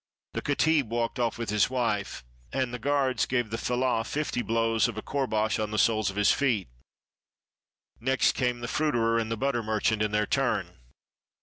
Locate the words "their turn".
10.11-10.69